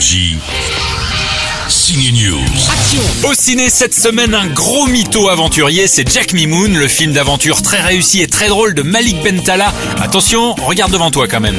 Énergie. 0.00 0.38
Signe 1.68 2.10
News. 2.14 3.28
Au 3.28 3.34
ciné 3.34 3.68
cette 3.68 3.94
semaine, 3.94 4.34
un 4.34 4.46
gros 4.46 4.86
mytho 4.86 5.28
aventurier, 5.28 5.88
c'est 5.88 6.10
Jack 6.10 6.32
Mimoun, 6.32 6.74
le 6.74 6.88
film 6.88 7.12
d'aventure 7.12 7.60
très 7.60 7.82
réussi 7.82 8.22
et 8.22 8.26
très 8.26 8.48
drôle 8.48 8.72
de 8.72 8.80
Malik 8.80 9.22
Bentala. 9.22 9.74
Attention, 10.00 10.54
regarde 10.54 10.90
devant 10.90 11.10
toi 11.10 11.28
quand 11.28 11.40
même. 11.40 11.58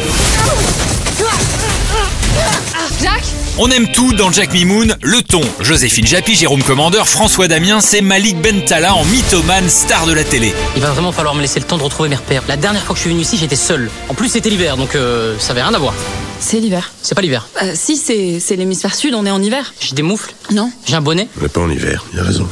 Jack? 3.00 3.21
On 3.59 3.70
aime 3.70 3.91
tout 3.91 4.14
dans 4.14 4.32
Jack 4.32 4.54
Mimoun, 4.54 4.98
le 5.04 5.21
ton. 5.21 5.42
Joséphine 5.60 6.08
Japy, 6.08 6.36
Jérôme 6.36 6.64
Commandeur, 6.64 7.08
François 7.08 7.48
Damien, 7.48 7.80
c'est 7.80 8.02
Malik 8.02 8.42
Bentala 8.42 8.96
en 8.96 9.05
mythomane, 9.05 9.70
star 9.70 10.08
de 10.08 10.14
la 10.14 10.23
télé. 10.23 10.52
Il 10.76 10.82
va 10.82 10.89
vraiment 10.89 11.12
falloir 11.12 11.36
me 11.36 11.42
laisser 11.42 11.60
le 11.60 11.68
temps 11.68 11.78
de 11.78 11.84
retrouver 11.84 12.10
mes 12.10 12.16
repères. 12.16 12.42
La 12.48 12.58
dernière 12.58 12.82
fois 12.82 12.96
que 12.96 12.98
je 12.98 13.02
suis 13.02 13.12
venu 13.12 13.21
ici, 13.21 13.38
j'étais 13.38 13.55
seul. 13.55 13.92
En 14.10 14.16
plus, 14.16 14.30
c'était 14.30 14.50
l'hiver, 14.50 14.78
donc 14.78 14.96
euh, 14.96 15.36
ça 15.38 15.52
avait 15.52 15.62
rien 15.62 15.76
à 15.76 15.80
voir. 15.80 15.94
C'est 16.42 16.60
l'hiver. 16.60 16.92
C'est 17.02 17.15
pas 17.15 17.21
l'hiver. 17.21 17.47
Euh, 17.61 17.71
si, 17.75 17.96
c'est 17.96 18.39
c'est 18.39 18.56
l'hémisphère 18.56 18.96
sud, 18.96 19.14
on 19.14 19.25
est 19.25 19.32
en 19.32 19.42
hiver. 19.42 19.74
J'ai 19.79 19.96
des 19.96 20.02
moufles, 20.02 20.34
Non 20.52 20.70
j'ai 20.86 20.96
un 20.96 21.02
bonnet. 21.02 21.28
On 21.38 21.43
n'est 21.43 21.50
pas 21.50 21.61
en 21.61 21.70
hiver, 21.70 22.04
il 22.14 22.20
a 22.20 22.24
raison. 22.24 22.48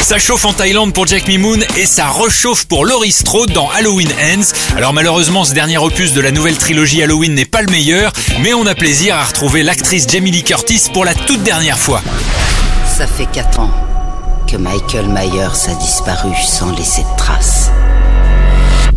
Ça 0.00 0.18
chauffe 0.18 0.44
en 0.46 0.52
Thaïlande 0.52 0.92
pour 0.92 1.06
Jack 1.06 1.28
Mimoun 1.28 1.64
et 1.76 1.86
ça 1.86 2.08
rechauffe 2.08 2.64
pour 2.64 2.84
Laurie 2.84 3.12
Strode 3.12 3.52
dans 3.52 3.70
Halloween 3.70 4.08
Ends. 4.20 4.76
Alors 4.76 4.92
malheureusement, 4.92 5.44
ce 5.44 5.52
dernier 5.52 5.78
opus 5.78 6.12
de 6.12 6.20
la 6.20 6.32
nouvelle 6.32 6.56
trilogie 6.58 7.02
Halloween 7.02 7.34
n'est 7.34 7.44
pas 7.44 7.62
le 7.62 7.70
meilleur, 7.70 8.12
mais 8.40 8.52
on 8.54 8.66
a 8.66 8.74
plaisir 8.74 9.14
à 9.14 9.24
retrouver 9.24 9.62
l'actrice 9.62 10.08
Jamie 10.08 10.32
Lee 10.32 10.42
Curtis 10.42 10.88
pour 10.92 11.04
la 11.04 11.14
toute 11.14 11.42
dernière 11.44 11.78
fois. 11.78 12.02
Ça 12.96 13.06
fait 13.06 13.26
4 13.26 13.60
ans 13.60 13.70
que 14.50 14.56
Michael 14.56 15.06
Myers 15.08 15.68
a 15.68 15.74
disparu 15.80 16.30
sans 16.44 16.72
laisser 16.72 17.02
de 17.02 17.16
traces. 17.16 17.61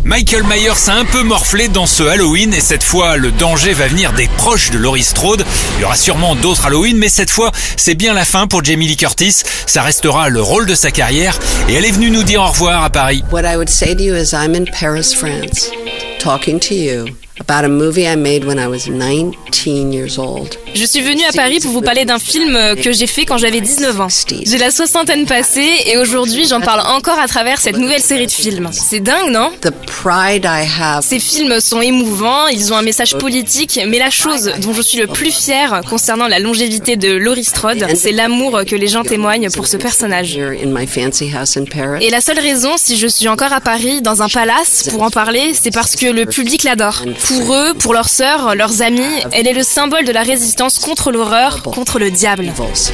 Michael 0.06 0.44
Myers 0.44 0.88
a 0.88 0.92
un 0.92 1.04
peu 1.04 1.24
morflé 1.24 1.66
dans 1.66 1.84
ce 1.84 2.04
Halloween 2.04 2.54
et 2.54 2.60
cette 2.60 2.84
fois 2.84 3.16
le 3.16 3.32
danger 3.32 3.72
va 3.72 3.88
venir 3.88 4.12
des 4.12 4.28
proches 4.28 4.70
de 4.70 4.78
Laurie 4.78 5.02
Strode. 5.02 5.44
Il 5.76 5.80
y 5.80 5.84
aura 5.84 5.96
sûrement 5.96 6.36
d'autres 6.36 6.66
Halloween 6.66 6.96
mais 6.96 7.08
cette 7.08 7.28
fois 7.28 7.50
c'est 7.76 7.96
bien 7.96 8.14
la 8.14 8.24
fin 8.24 8.46
pour 8.46 8.62
Jamie 8.62 8.86
Lee 8.86 8.96
Curtis. 8.96 9.42
Ça 9.66 9.82
restera 9.82 10.28
le 10.28 10.40
rôle 10.40 10.66
de 10.66 10.76
sa 10.76 10.92
carrière 10.92 11.36
et 11.68 11.74
elle 11.74 11.84
est 11.84 11.90
venue 11.90 12.12
nous 12.12 12.22
dire 12.22 12.40
au 12.40 12.46
revoir 12.46 12.84
à 12.84 12.90
Paris. 12.90 13.24
What 13.32 13.42
I 13.42 13.56
would 13.56 13.68
say 13.68 13.96
to 13.96 14.00
you 14.00 14.14
is 14.14 14.32
I'm 14.32 14.54
in 14.54 14.66
Paris, 14.66 15.12
France, 15.12 15.72
talking 16.20 16.60
to 16.60 16.74
you 16.76 17.06
about 17.40 17.64
a 17.64 17.68
movie 17.68 18.06
I 18.06 18.16
made 18.16 18.44
when 18.44 18.58
I 18.58 18.66
was 18.66 18.88
19 18.88 19.92
years 19.92 20.18
old. 20.18 20.58
Je 20.74 20.84
suis 20.84 21.00
venue 21.00 21.24
à 21.28 21.32
Paris 21.32 21.60
pour 21.60 21.72
vous 21.72 21.80
parler 21.80 22.04
d'un 22.04 22.18
film 22.18 22.54
euh, 22.54 22.74
que 22.74 22.92
j'ai 22.92 23.06
fait 23.06 23.24
quand 23.24 23.38
j'avais 23.38 23.60
19 23.60 24.00
ans. 24.00 24.08
J'ai 24.44 24.58
la 24.58 24.70
soixantaine 24.70 25.26
passée 25.26 25.68
et 25.86 25.96
aujourd'hui 25.98 26.46
j'en 26.46 26.60
parle 26.60 26.80
encore 26.86 27.18
à 27.18 27.28
travers 27.28 27.60
cette 27.60 27.78
nouvelle 27.78 28.00
série 28.00 28.26
de 28.26 28.30
films. 28.32 28.68
C'est 28.72 29.00
dingue, 29.00 29.30
non? 29.30 29.50
The 29.60 29.70
pride 29.70 30.44
I 30.44 30.66
have 30.80 31.04
Ces 31.04 31.18
films 31.18 31.60
sont 31.60 31.80
émouvants, 31.80 32.46
ils 32.48 32.72
ont 32.72 32.76
un 32.76 32.82
message 32.82 33.16
politique, 33.16 33.80
mais 33.86 33.98
la 33.98 34.10
chose 34.10 34.52
dont 34.60 34.72
je 34.72 34.82
suis 34.82 34.98
le 34.98 35.06
plus 35.06 35.32
fière 35.32 35.80
concernant 35.88 36.28
la 36.28 36.38
longévité 36.38 36.96
de 36.96 37.12
Laurie 37.12 37.44
Strode, 37.44 37.86
c'est 37.94 38.12
l'amour 38.12 38.60
que 38.66 38.76
les 38.76 38.88
gens 38.88 39.02
témoignent 39.02 39.50
pour 39.50 39.66
ce 39.66 39.76
personnage. 39.76 40.38
Et 40.38 42.10
la 42.10 42.20
seule 42.20 42.38
raison 42.38 42.72
si 42.76 42.96
je 42.96 43.06
suis 43.06 43.28
encore 43.28 43.52
à 43.52 43.60
Paris, 43.60 44.02
dans 44.02 44.22
un 44.22 44.28
palace, 44.28 44.88
pour 44.90 45.02
en 45.02 45.10
parler, 45.10 45.52
c'est 45.54 45.70
parce 45.70 45.96
que 45.96 46.06
le 46.06 46.26
public 46.26 46.62
l'adore. 46.64 47.02
Pour 47.26 47.54
eux, 47.54 47.74
pour 47.74 47.92
leurs 47.92 48.08
sœurs, 48.08 48.54
leurs 48.54 48.82
amis, 48.82 49.20
elle 49.32 49.48
est 49.48 49.52
le 49.52 49.64
symbole 49.64 50.04
de 50.04 50.12
la 50.12 50.22
résistance 50.22 50.78
contre 50.78 51.10
l'horreur, 51.10 51.60
contre 51.62 51.98
le 51.98 52.12
diable. 52.12 52.52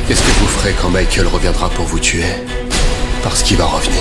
Qu'est-ce 0.08 0.22
que 0.22 0.30
vous 0.40 0.46
ferez 0.46 0.74
quand 0.80 0.88
Michael 0.88 1.26
reviendra 1.26 1.68
pour 1.68 1.84
vous 1.84 1.98
tuer? 1.98 2.24
Parce 3.22 3.42
qu'il 3.42 3.58
va 3.58 3.66
revenir. 3.66 4.00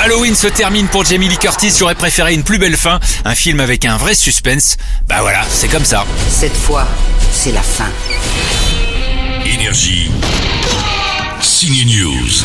Halloween 0.00 0.34
se 0.34 0.48
termine 0.48 0.88
pour 0.88 1.04
Jamie 1.04 1.28
Lee 1.28 1.38
Curtis, 1.38 1.72
j'aurais 1.78 1.94
préféré 1.94 2.34
une 2.34 2.42
plus 2.42 2.58
belle 2.58 2.76
fin, 2.76 2.98
un 3.24 3.36
film 3.36 3.60
avec 3.60 3.84
un 3.84 3.96
vrai 3.96 4.14
suspense. 4.14 4.76
Bah 5.06 5.18
voilà, 5.20 5.42
c'est 5.48 5.68
comme 5.68 5.84
ça. 5.84 6.04
Cette 6.28 6.56
fois, 6.56 6.88
c'est 7.30 7.52
la 7.52 7.62
fin. 7.62 7.90
Énergie. 9.46 10.10
Signe 11.40 11.86
News. 11.86 12.42